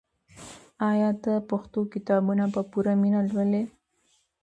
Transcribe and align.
آیا 0.91 1.09
ته 1.23 1.33
پښتو 1.49 1.79
کتابونه 1.93 2.43
په 2.53 2.61
پوره 2.71 2.93
مینه 3.01 3.21
لولې؟ 3.31 3.63